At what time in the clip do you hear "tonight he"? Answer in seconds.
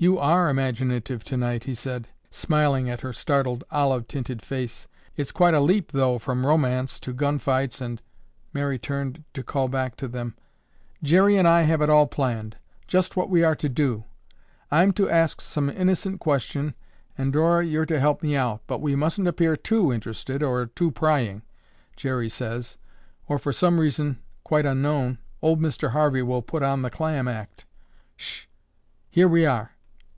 1.24-1.74